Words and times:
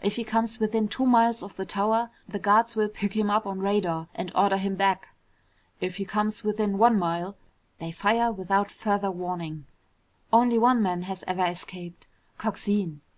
If 0.00 0.16
he 0.16 0.24
comes 0.24 0.58
within 0.58 0.88
two 0.88 1.04
miles 1.04 1.42
of 1.42 1.56
the 1.56 1.66
tower, 1.66 2.08
the 2.26 2.38
guards 2.38 2.74
will 2.76 2.88
pick 2.88 3.14
him 3.14 3.28
up 3.28 3.46
on 3.46 3.58
radar 3.58 4.08
and 4.14 4.32
order 4.34 4.56
him 4.56 4.74
back. 4.74 5.08
If 5.82 5.96
he 5.96 6.06
comes 6.06 6.42
within 6.42 6.78
one 6.78 6.98
mile, 6.98 7.36
they 7.76 7.90
fire 7.90 8.32
without 8.32 8.70
further 8.70 9.10
warning. 9.10 9.66
Only 10.32 10.56
one 10.56 10.80
man 10.80 11.02
has 11.02 11.24
ever 11.26 11.44
escaped. 11.44 12.06
Coxine. 12.38 13.02